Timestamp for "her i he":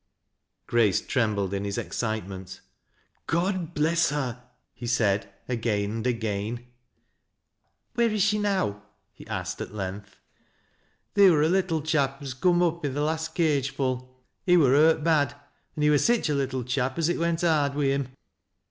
4.39-4.87